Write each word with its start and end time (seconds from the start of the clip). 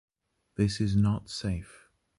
This 0.55 0.81
is 0.81 0.95
not 0.95 1.29
safe. 1.29 1.87